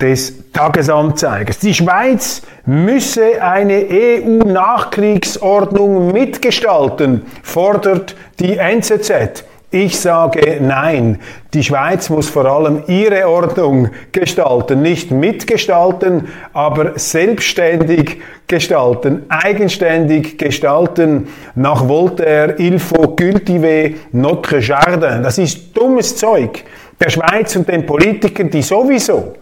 [0.00, 1.58] des Tagesanzeigers.
[1.58, 9.44] Die Schweiz müsse eine EU-Nachkriegsordnung mitgestalten, fordert die NZZ.
[9.72, 11.20] Ich sage nein.
[11.54, 21.28] Die Schweiz muss vor allem ihre Ordnung gestalten, nicht mitgestalten, aber selbstständig gestalten, eigenständig gestalten.
[21.54, 25.22] Nach Voltaire, il faut cultiver notre jardin.
[25.22, 26.64] Das ist dummes Zeug
[26.98, 29.34] der Schweiz und den Politikern, die sowieso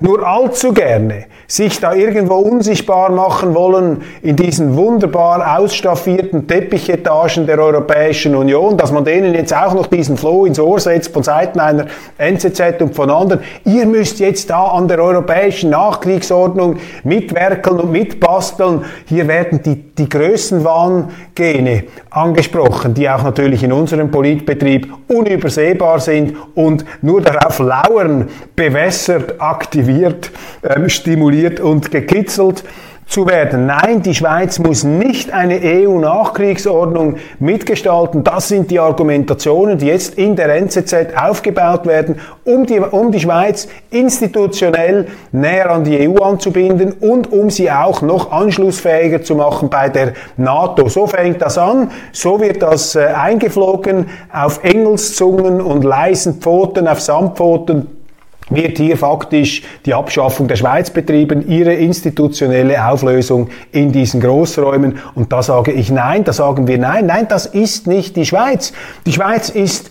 [0.00, 7.58] nur allzu gerne sich da irgendwo unsichtbar machen wollen in diesen wunderbar ausstaffierten Teppichetagen der
[7.58, 11.60] Europäischen Union, dass man denen jetzt auch noch diesen Floh ins Ohr setzt von Seiten
[11.60, 13.42] einer NZZ und von anderen.
[13.66, 18.86] Ihr müsst jetzt da an der europäischen Nachkriegsordnung mitwerkeln und mitbasteln.
[19.04, 26.86] Hier werden die, die Größenwahngene angesprochen, die auch natürlich in unserem Politbetrieb unübersehbar sind und
[27.02, 32.64] nur darauf lauern, bewässert, aktiviert, ähm, stimuliert, stimuliert und gekitzelt
[33.06, 33.66] zu werden.
[33.66, 38.24] Nein, die Schweiz muss nicht eine EU-Nachkriegsordnung mitgestalten.
[38.24, 43.20] Das sind die Argumentationen, die jetzt in der NZZ aufgebaut werden, um die, um die
[43.20, 49.68] Schweiz institutionell näher an die EU anzubinden und um sie auch noch anschlussfähiger zu machen
[49.68, 50.88] bei der NATO.
[50.88, 57.00] So fängt das an, so wird das äh, eingeflogen auf Engelszungen und leisen Pfoten, auf
[57.00, 58.01] Sandpfoten
[58.50, 64.98] wird hier faktisch die Abschaffung der Schweiz betrieben, ihre institutionelle Auflösung in diesen Großräumen.
[65.14, 68.72] Und da sage ich nein, da sagen wir nein, nein, das ist nicht die Schweiz.
[69.06, 69.90] Die Schweiz ist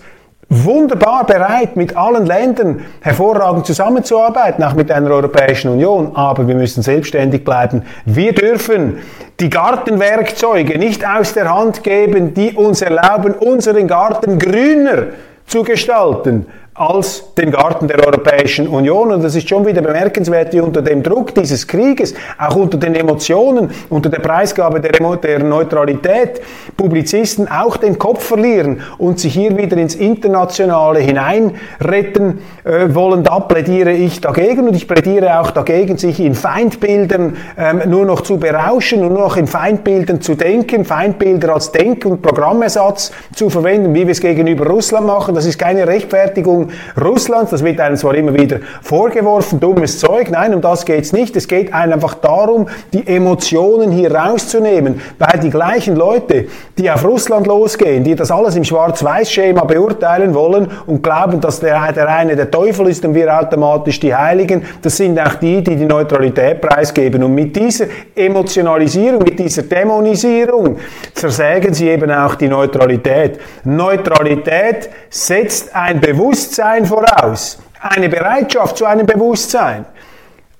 [0.49, 6.11] wunderbar bereit, mit allen Ländern hervorragend zusammenzuarbeiten, auch mit einer Europäischen Union.
[6.13, 7.83] Aber wir müssen selbstständig bleiben.
[8.03, 8.97] Wir dürfen
[9.39, 15.07] die Gartenwerkzeuge nicht aus der Hand geben, die uns erlauben, unseren Garten grüner
[15.47, 19.12] zu gestalten als den Garten der Europäischen Union.
[19.12, 22.95] Und das ist schon wieder bemerkenswert, wie unter dem Druck dieses Krieges, auch unter den
[22.95, 26.41] Emotionen, unter der Preisgabe der, der Neutralität,
[26.77, 33.23] Publizisten auch den Kopf verlieren und sich hier wieder ins Internationale hineinretten äh, wollen.
[33.23, 38.21] Da plädiere ich dagegen und ich plädiere auch dagegen, sich in Feindbildern ähm, nur noch
[38.21, 43.49] zu berauschen und nur noch in Feindbildern zu denken, Feindbilder als Denk- und Programmersatz zu
[43.49, 45.36] verwenden, wie wir es gegenüber Russland machen.
[45.36, 46.61] Das ist keine Rechtfertigung
[47.02, 47.52] Russlands.
[47.52, 50.30] Das wird einem zwar immer wieder vorgeworfen, dummes Zeug.
[50.30, 51.36] Nein, um das geht's nicht.
[51.36, 56.47] Es geht einem einfach darum, die Emotionen hier rauszunehmen, weil die gleichen Leute,
[56.78, 61.91] die auf Russland losgehen, die das alles im Schwarz-Weiß-Schema beurteilen wollen und glauben, dass der,
[61.93, 65.76] der eine der Teufel ist und wir automatisch die Heiligen, das sind auch die, die
[65.76, 67.24] die Neutralität preisgeben.
[67.24, 70.78] Und mit dieser Emotionalisierung, mit dieser Dämonisierung
[71.13, 73.39] zersägen sie eben auch die Neutralität.
[73.63, 79.85] Neutralität setzt ein Bewusstsein Bewusstsein voraus, eine Bereitschaft zu einem Bewusstsein,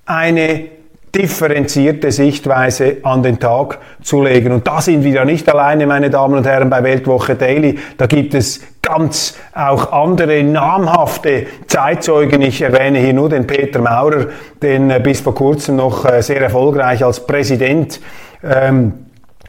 [0.06, 0.70] eine
[1.14, 4.54] differenzierte Sichtweise an den Tag zu legen.
[4.54, 7.78] Und da sind wir ja nicht alleine, meine Damen und Herren, bei Weltwoche Daily.
[7.98, 12.42] Da gibt es ganz auch andere namhafte Zeitzeugen.
[12.42, 14.28] Ich erwähne hier nur den Peter Maurer,
[14.62, 18.00] den äh, bis vor kurzem noch äh, sehr erfolgreich als Präsident
[18.42, 18.94] ähm,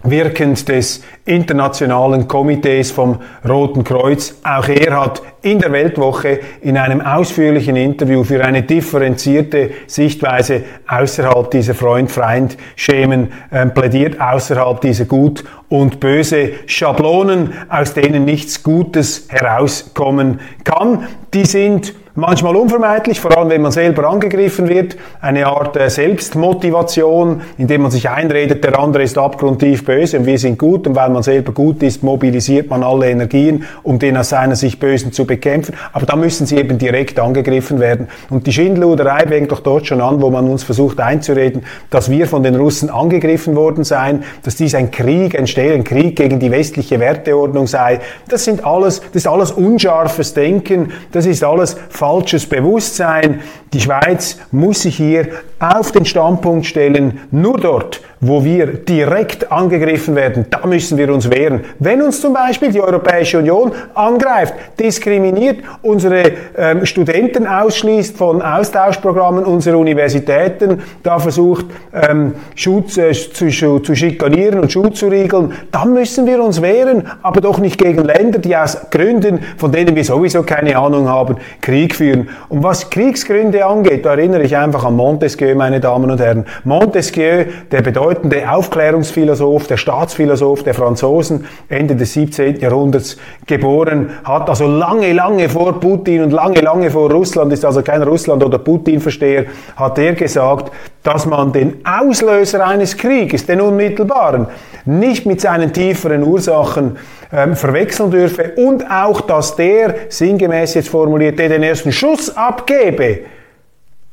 [0.03, 4.35] wirkend des Internationalen Komitees vom Roten Kreuz.
[4.43, 11.51] Auch er hat in der Weltwoche in einem ausführlichen Interview für eine differenzierte Sichtweise außerhalb
[11.51, 20.41] dieser Freund-Feind-Schemen äh, plädiert, außerhalb dieser Gut und böse Schablonen, aus denen nichts Gutes herauskommen
[20.65, 21.09] kann.
[21.35, 27.41] Die sind manchmal unvermeidlich, vor allem wenn man selber angegriffen wird, eine Art äh, Selbstmotivation,
[27.59, 31.11] indem man sich einredet, der andere ist abgrundtief böse und wir sind gut und weil
[31.11, 35.27] man selber gut ist, mobilisiert man alle Energien, um den aus seiner Sicht Bösen zu
[35.33, 35.75] bekämpfen.
[35.93, 38.09] Aber da müssen sie eben direkt angegriffen werden.
[38.29, 42.27] Und die Schindluderei fängt doch dort schon an, wo man uns versucht einzureden, dass wir
[42.27, 46.51] von den Russen angegriffen worden seien, dass dies ein Krieg, ein ein Krieg gegen die
[46.51, 48.01] westliche Werteordnung sei.
[48.29, 53.41] Das sind alles, das ist alles unscharfes Denken, das ist alles falsches Bewusstsein.
[53.73, 60.15] Die Schweiz muss sich hier auf den Standpunkt stellen, nur dort, wo wir direkt angegriffen
[60.15, 61.65] werden, da müssen wir uns wehren.
[61.81, 69.45] Wenn uns zum Beispiel die Europäische Union angreift, diskriminiert, unsere ähm, Studenten ausschließt von Austauschprogrammen
[69.45, 75.93] unserer Universitäten, da versucht ähm, Schutz, äh, zu, zu schikanieren und Schutz zu riegeln, dann
[75.93, 80.05] müssen wir uns wehren, aber doch nicht gegen Länder, die aus Gründen, von denen wir
[80.05, 82.29] sowieso keine Ahnung haben, Krieg führen.
[82.49, 86.47] Und was Kriegsgründe angeht, da erinnere ich einfach an Montesquieu, meine Damen und Herren.
[86.63, 92.61] Montesquieu, der bedeutet bedeutende Aufklärungsphilosoph, der Staatsphilosoph der Franzosen, Ende des 17.
[92.61, 97.83] Jahrhunderts geboren, hat also lange, lange vor Putin und lange, lange vor Russland, ist also
[97.83, 99.47] kein Russland- oder Putin-Versteher,
[99.77, 100.73] hat er gesagt,
[101.03, 104.47] dass man den Auslöser eines Krieges, den unmittelbaren,
[104.85, 106.97] nicht mit seinen tieferen Ursachen
[107.33, 113.21] ähm, verwechseln dürfe und auch, dass der, sinngemäß jetzt formuliert, der den ersten Schuss abgebe,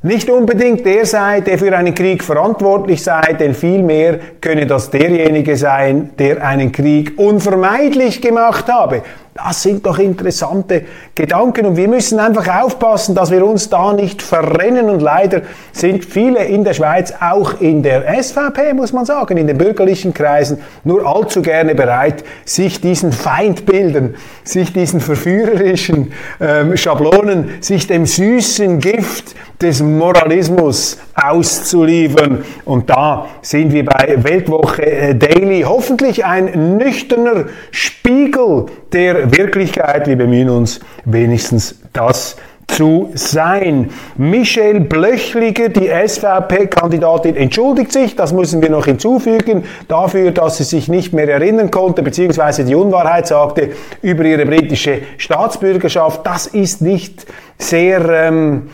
[0.01, 5.57] nicht unbedingt der sei, der für einen Krieg verantwortlich sei, denn vielmehr könne das derjenige
[5.57, 9.01] sein, der einen Krieg unvermeidlich gemacht habe.
[9.41, 10.83] Das sind doch interessante
[11.15, 11.65] Gedanken.
[11.65, 14.89] Und wir müssen einfach aufpassen, dass wir uns da nicht verrennen.
[14.89, 19.47] Und leider sind viele in der Schweiz, auch in der SVP, muss man sagen, in
[19.47, 27.61] den bürgerlichen Kreisen, nur allzu gerne bereit, sich diesen Feindbildern, sich diesen verführerischen ähm, Schablonen,
[27.61, 32.43] sich dem süßen Gift des Moralismus auszuliefern.
[32.65, 35.63] Und da sind wir bei Weltwoche äh, Daily.
[35.63, 40.07] Hoffentlich ein nüchterner Spiegel der Wirklichkeit.
[40.07, 43.89] Wir bemühen uns wenigstens das zu sein.
[44.17, 50.87] Michelle Blöchliger, die SVP-Kandidatin, entschuldigt sich, das müssen wir noch hinzufügen, dafür, dass sie sich
[50.87, 53.71] nicht mehr erinnern konnte, beziehungsweise die Unwahrheit sagte
[54.01, 56.25] über ihre britische Staatsbürgerschaft.
[56.25, 57.25] Das ist nicht
[57.57, 58.07] sehr...
[58.09, 58.69] Ähm,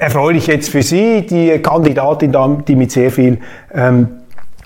[0.00, 2.32] erfreulich jetzt für Sie, die Kandidatin,
[2.66, 3.38] die mit sehr viel
[3.74, 4.08] ähm,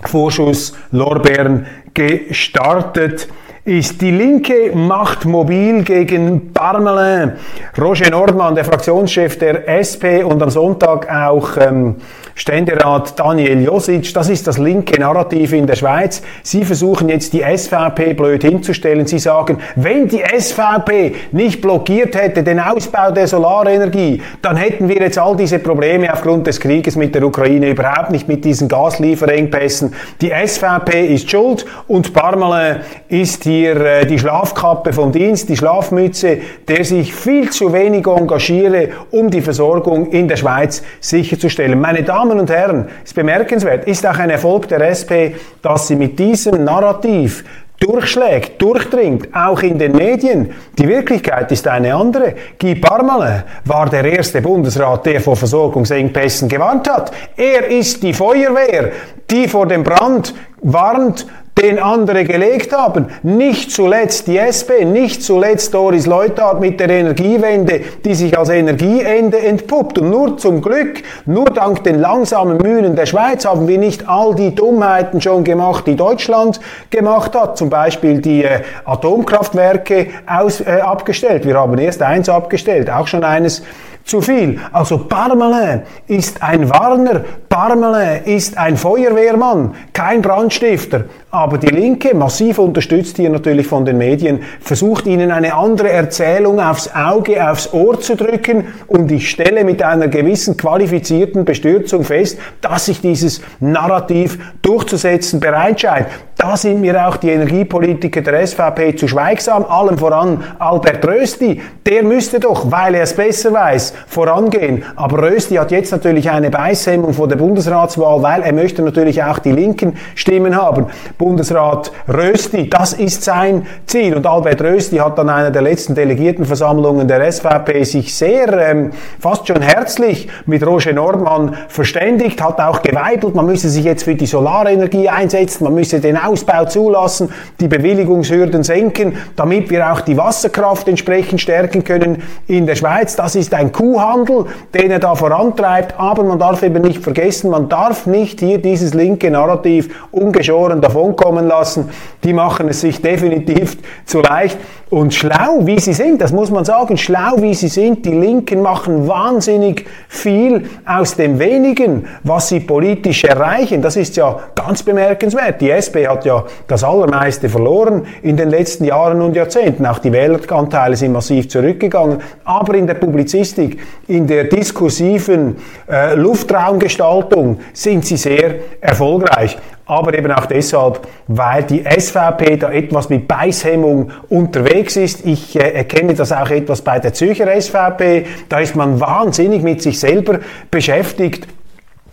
[0.05, 3.27] Vorschusslorbeeren gestartet
[3.65, 4.01] ist.
[4.01, 7.33] Die Linke macht mobil gegen Parmelin.
[7.79, 11.95] Roger Nordmann, der Fraktionschef der SP und am Sonntag auch ähm,
[12.35, 16.23] Ständerat Daniel Josic, das ist das linke Narrativ in der Schweiz.
[16.41, 19.05] Sie versuchen jetzt die SVP blöd hinzustellen.
[19.05, 24.95] Sie sagen, wenn die SVP nicht blockiert hätte den Ausbau der Solarenergie, dann hätten wir
[24.95, 29.93] jetzt all diese Probleme aufgrund des Krieges mit der Ukraine überhaupt nicht mit diesen Gaslieferengpässen.
[30.19, 32.77] Die SVP ist schuld und Parmelin
[33.09, 38.89] ist hier äh, die Schlafkappe vom Dienst, die Schlafmütze, der sich viel zu wenig engagiere,
[39.11, 41.79] um die Versorgung in der Schweiz sicherzustellen.
[41.79, 45.97] Meine Damen Damen und Herren, ist bemerkenswert, ist auch ein Erfolg der SP, dass sie
[45.97, 47.43] mit diesem Narrativ
[47.81, 50.53] durchschlägt, durchdringt, auch in den Medien.
[50.79, 52.33] Die Wirklichkeit ist eine andere.
[52.57, 57.11] Guy Parmelin war der erste Bundesrat, der vor Versorgungsengpässen gewarnt hat.
[57.35, 58.93] Er ist die Feuerwehr,
[59.29, 61.27] die vor dem Brand warnt,
[61.61, 63.07] den andere gelegt haben.
[63.21, 69.39] Nicht zuletzt die SP, nicht zuletzt Doris Leuthard mit der Energiewende, die sich als Energieende
[69.39, 69.99] entpuppt.
[69.99, 74.33] Und nur zum Glück, nur dank den langsamen Mühlen der Schweiz haben wir nicht all
[74.35, 77.57] die Dummheiten schon gemacht, die Deutschland gemacht hat.
[77.57, 81.45] Zum Beispiel die äh, Atomkraftwerke aus, äh, abgestellt.
[81.45, 83.63] Wir haben erst eins abgestellt, auch schon eines
[84.05, 84.59] zu viel.
[84.71, 91.05] Also Parmelin ist ein Warner, Parmelin ist ein Feuerwehrmann, kein Brandstifter.
[91.31, 96.59] Aber die Linke, massiv unterstützt hier natürlich von den Medien, versucht ihnen eine andere Erzählung
[96.59, 98.67] aufs Auge, aufs Ohr zu drücken.
[98.87, 105.81] Und ich stelle mit einer gewissen qualifizierten Bestürzung fest, dass sich dieses Narrativ durchzusetzen bereit
[105.81, 106.07] scheint.
[106.43, 111.61] Da sind mir auch die Energiepolitiker der SVP zu schweigsam, allem voran Albert Rösti.
[111.85, 114.83] Der müsste doch, weil er es besser weiß, vorangehen.
[114.97, 119.39] Aber Rösti hat jetzt natürlich eine Beißhemmung vor der Bundesratswahl, weil er möchte natürlich auch
[119.39, 120.87] die linken Stimmen haben.
[121.17, 124.13] Bundesrat Rösti, das ist sein Ziel.
[124.13, 129.47] Und Albert Rösti hat an einer der letzten Delegiertenversammlungen der SVP sich sehr, ähm, fast
[129.47, 134.25] schon herzlich mit Roger Nordmann verständigt, hat auch geweibelt, man müsse sich jetzt für die
[134.25, 140.87] Solarenergie einsetzen, man müsse den Ausbau zulassen, die Bewilligungshürden senken, damit wir auch die Wasserkraft
[140.87, 143.15] entsprechend stärken können in der Schweiz.
[143.15, 147.69] Das ist ein Kuhhandel, den er da vorantreibt, aber man darf eben nicht vergessen, man
[147.69, 151.89] darf nicht hier dieses linke Narrativ ungeschoren davonkommen lassen.
[152.23, 154.57] Die machen es sich definitiv zu leicht
[154.93, 158.61] Und schlau, wie sie sind, das muss man sagen, schlau, wie sie sind, die Linken
[158.61, 163.81] machen wahnsinnig viel aus dem wenigen, was sie politisch erreichen.
[163.81, 165.59] Das ist ja ganz bemerkenswert.
[165.61, 169.83] Die SP hat ja das Allermeiste verloren in den letzten Jahren und Jahrzehnten.
[169.87, 172.19] Auch die Wähleranteile sind massiv zurückgegangen.
[172.45, 175.55] Aber in der Publizistik, in der diskursiven
[175.89, 179.57] äh, Luftraumgestaltung sind sie sehr erfolgreich
[179.99, 185.25] aber eben auch deshalb, weil die SVP da etwas mit Beißhemmung unterwegs ist.
[185.25, 188.25] Ich äh, erkenne das auch etwas bei der Zürcher SVP.
[188.49, 190.39] Da ist man wahnsinnig mit sich selber
[190.71, 191.47] beschäftigt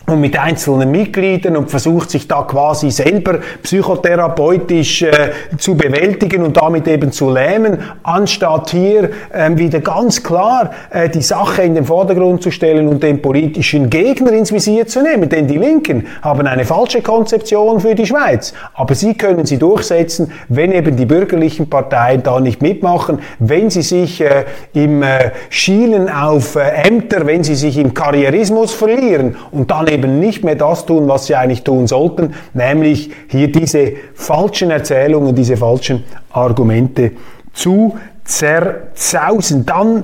[0.07, 6.57] und mit einzelnen Mitgliedern und versucht sich da quasi selber psychotherapeutisch äh, zu bewältigen und
[6.57, 11.85] damit eben zu lähmen, anstatt hier äh, wieder ganz klar äh, die Sache in den
[11.85, 15.29] Vordergrund zu stellen und den politischen Gegner ins Visier zu nehmen.
[15.29, 18.53] Denn die Linken haben eine falsche Konzeption für die Schweiz.
[18.73, 23.83] Aber sie können sie durchsetzen, wenn eben die bürgerlichen Parteien da nicht mitmachen, wenn sie
[23.83, 29.71] sich äh, im äh, Schielen auf äh, Ämter, wenn sie sich im Karrierismus verlieren und
[29.71, 34.71] dann eben nicht mehr das tun, was sie eigentlich tun sollten, nämlich hier diese falschen
[34.71, 37.11] Erzählungen, diese falschen Argumente
[37.53, 39.65] zu zerzausen.
[39.65, 40.03] Dann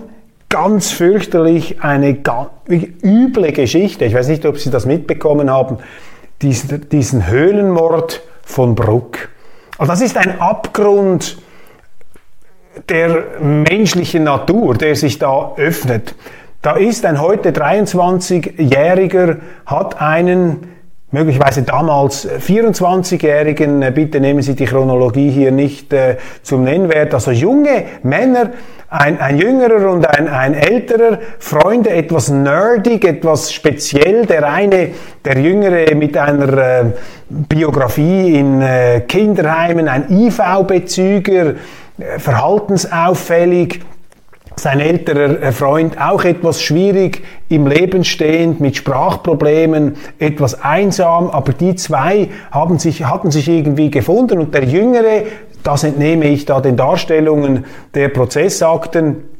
[0.49, 2.17] ganz fürchterlich eine
[2.69, 4.05] üble Geschichte.
[4.05, 5.77] Ich weiß nicht, ob Sie das mitbekommen haben.
[6.41, 9.29] Diesen, diesen Höhlenmord von Bruck.
[9.77, 11.37] Also das ist ein Abgrund
[12.89, 16.15] der menschlichen Natur, der sich da öffnet.
[16.67, 20.67] Da ist ein heute 23-Jähriger, hat einen
[21.11, 27.31] möglicherweise damals 24-Jährigen, äh, bitte nehmen Sie die Chronologie hier nicht äh, zum Nennwert, also
[27.31, 28.49] junge Männer,
[28.89, 34.89] ein, ein jüngerer und ein, ein älterer, Freunde, etwas nerdig, etwas speziell, der eine,
[35.23, 36.83] der jüngere mit einer äh,
[37.29, 41.53] Biografie in äh, Kinderheimen, ein IV-Bezüger,
[41.97, 43.79] äh, verhaltensauffällig,
[44.59, 51.75] sein älterer Freund auch etwas schwierig im Leben stehend, mit Sprachproblemen, etwas einsam, aber die
[51.75, 54.39] zwei haben sich, hatten sich irgendwie gefunden.
[54.39, 55.23] Und der Jüngere,
[55.63, 59.36] das entnehme ich da den Darstellungen der Prozessakten,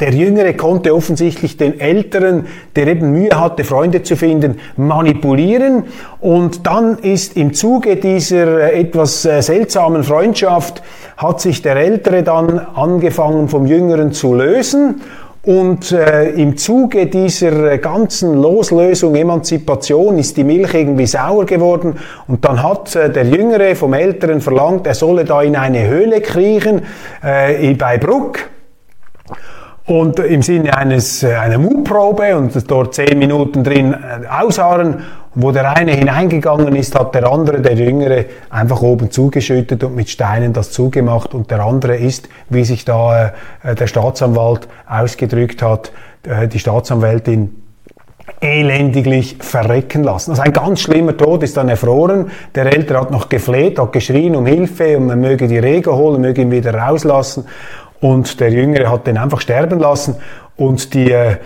[0.00, 5.84] der Jüngere konnte offensichtlich den Älteren, der eben Mühe hatte, Freunde zu finden, manipulieren.
[6.20, 10.82] Und dann ist im Zuge dieser äh, etwas äh, seltsamen Freundschaft,
[11.16, 15.02] hat sich der Ältere dann angefangen vom Jüngeren zu lösen.
[15.44, 21.98] Und äh, im Zuge dieser äh, ganzen Loslösung, Emanzipation ist die Milch irgendwie sauer geworden.
[22.26, 26.22] Und dann hat äh, der Jüngere vom Älteren verlangt, er solle da in eine Höhle
[26.22, 26.82] kriechen,
[27.22, 28.38] äh, bei Bruck.
[29.86, 35.02] Und im Sinne eines, äh, einer Mutprobe und dort zehn Minuten drin äh, ausharren,
[35.34, 40.08] wo der eine hineingegangen ist, hat der andere, der Jüngere, einfach oben zugeschüttet und mit
[40.08, 43.32] Steinen das zugemacht und der andere ist, wie sich da
[43.62, 45.92] äh, der Staatsanwalt ausgedrückt hat,
[46.26, 47.60] äh, die Staatsanwältin
[48.40, 50.30] elendiglich verrecken lassen.
[50.30, 52.30] Also ein ganz schlimmer Tod ist dann erfroren.
[52.54, 56.22] Der Ältere hat noch gefleht, hat geschrien um Hilfe und man möge die Rege holen,
[56.22, 57.44] möge ihn wieder rauslassen
[58.04, 60.16] und der Jüngere hat den einfach sterben lassen
[60.56, 61.36] und die äh,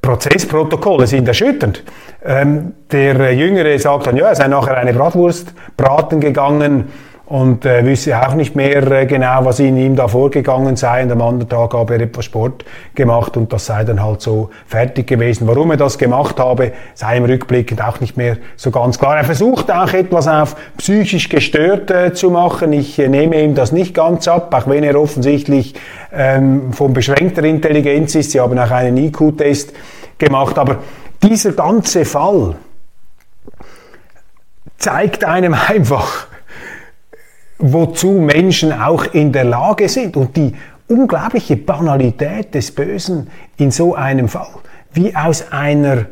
[0.00, 1.82] Prozessprotokolle sind erschütternd.
[2.24, 6.92] Ähm, der Jüngere sagt dann, ja, er sei nachher eine Bratwurst braten gegangen
[7.30, 11.04] und äh, wüsste auch nicht mehr äh, genau, was in ihm da vorgegangen sei.
[11.04, 12.64] Und am anderen Tag habe er etwas Sport
[12.96, 15.46] gemacht und das sei dann halt so fertig gewesen.
[15.46, 19.16] Warum er das gemacht habe, sei ihm rückblickend auch nicht mehr so ganz klar.
[19.16, 22.72] Er versucht auch etwas auf psychisch gestört äh, zu machen.
[22.72, 25.74] Ich äh, nehme ihm das nicht ganz ab, auch wenn er offensichtlich
[26.12, 28.32] ähm, von beschränkter Intelligenz ist.
[28.32, 29.72] Sie haben auch einen IQ-Test
[30.18, 30.58] gemacht.
[30.58, 30.78] Aber
[31.22, 32.56] dieser ganze Fall
[34.78, 36.26] zeigt einem einfach,
[37.60, 40.54] wozu Menschen auch in der Lage sind und die
[40.88, 44.48] unglaubliche Banalität des Bösen in so einem Fall,
[44.92, 46.06] wie aus einer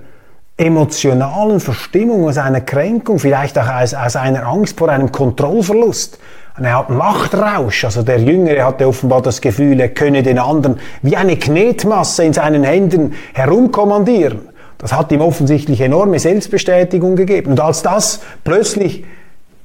[0.56, 6.18] emotionalen Verstimmung, aus einer Kränkung, vielleicht auch aus, aus einer Angst vor einem Kontrollverlust,
[6.54, 7.84] eine Art Machtrausch.
[7.84, 12.32] Also der Jüngere hatte offenbar das Gefühl, er könne den anderen wie eine Knetmasse in
[12.32, 14.40] seinen Händen herumkommandieren.
[14.78, 17.52] Das hat ihm offensichtlich enorme Selbstbestätigung gegeben.
[17.52, 19.04] Und als das plötzlich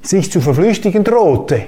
[0.04, 1.64] sich zu verflüchtigen drohte,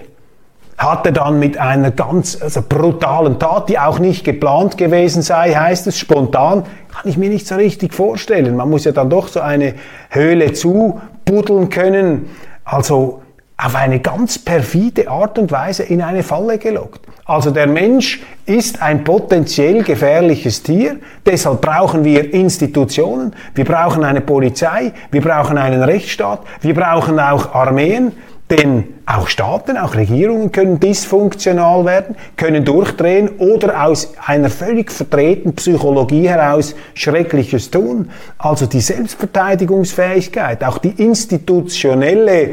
[0.77, 5.53] hat er dann mit einer ganz also brutalen Tat, die auch nicht geplant gewesen sei,
[5.53, 8.55] heißt es spontan, kann ich mir nicht so richtig vorstellen.
[8.57, 9.75] Man muss ja dann doch so eine
[10.09, 12.29] Höhle zubuddeln können.
[12.65, 13.21] Also
[13.57, 17.01] auf eine ganz perfide Art und Weise in eine Falle gelockt.
[17.27, 24.21] Also der Mensch ist ein potenziell gefährliches Tier, deshalb brauchen wir Institutionen, wir brauchen eine
[24.21, 28.11] Polizei, wir brauchen einen Rechtsstaat, wir brauchen auch Armeen,
[28.51, 35.55] denn auch Staaten, auch Regierungen können dysfunktional werden, können durchdrehen oder aus einer völlig verdrehten
[35.55, 38.11] Psychologie heraus Schreckliches tun.
[38.37, 42.51] Also die Selbstverteidigungsfähigkeit, auch die institutionelle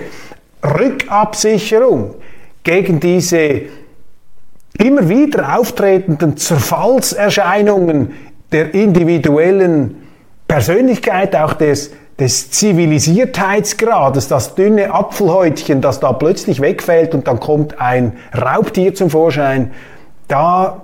[0.64, 2.14] Rückabsicherung
[2.64, 3.62] gegen diese
[4.78, 8.12] immer wieder auftretenden Zerfallserscheinungen
[8.52, 9.96] der individuellen
[10.48, 17.80] Persönlichkeit, auch des, des Zivilisiertheitsgrades, das dünne Apfelhäutchen, das da plötzlich wegfällt und dann kommt
[17.80, 19.70] ein Raubtier zum Vorschein,
[20.28, 20.82] da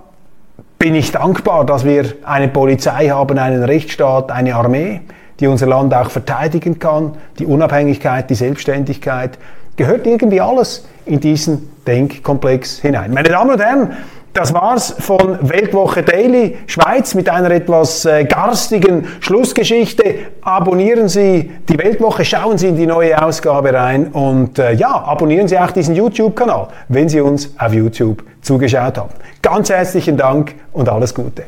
[0.79, 5.01] bin ich dankbar, dass wir eine Polizei haben, einen Rechtsstaat, eine Armee,
[5.41, 9.39] die unser Land auch verteidigen kann, die Unabhängigkeit, die Selbstständigkeit,
[9.77, 13.13] gehört irgendwie alles in diesen Denkkomplex hinein.
[13.13, 13.97] Meine Damen und Herren,
[14.35, 20.03] das war's von Weltwoche Daily Schweiz mit einer etwas äh, garstigen Schlussgeschichte.
[20.43, 25.49] Abonnieren Sie die Weltwoche, schauen Sie in die neue Ausgabe rein und äh, ja, abonnieren
[25.49, 29.11] Sie auch diesen YouTube-Kanal, wenn Sie uns auf YouTube zugeschaut haben.
[29.41, 31.45] Ganz herzlichen Dank und alles Gute.